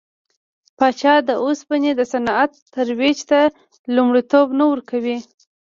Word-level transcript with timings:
پاچا 0.77 1.13
د 1.29 1.29
اوسپنې 1.45 1.91
د 1.95 2.01
صنعت 2.13 2.51
ترویج 2.75 3.17
ته 3.29 3.39
لومړیتوب 3.95 4.47
نه 4.59 4.65
ورکاوه. 4.71 5.17